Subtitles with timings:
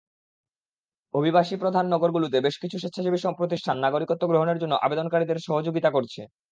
[1.13, 6.21] অভিবাসীপ্রধান নগরগুলোতে বেশ কিছু স্বেচ্ছাসেবী প্রতিষ্ঠান নাগরিকত্ব গ্রহণের জন্য আবেদনকারীদের সহযোগিতা করছে।